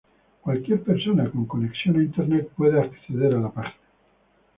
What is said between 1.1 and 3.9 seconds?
con conexión a internet puede acceder a la página.